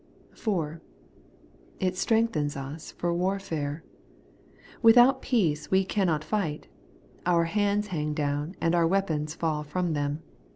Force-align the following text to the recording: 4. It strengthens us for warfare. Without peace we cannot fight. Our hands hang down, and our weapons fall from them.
4. 0.33 0.81
It 1.79 1.95
strengthens 1.95 2.57
us 2.57 2.91
for 2.91 3.13
warfare. 3.13 3.83
Without 4.81 5.21
peace 5.21 5.69
we 5.69 5.85
cannot 5.85 6.23
fight. 6.23 6.67
Our 7.27 7.43
hands 7.43 7.89
hang 7.89 8.15
down, 8.15 8.55
and 8.59 8.73
our 8.73 8.87
weapons 8.87 9.35
fall 9.35 9.61
from 9.63 9.93
them. 9.93 10.23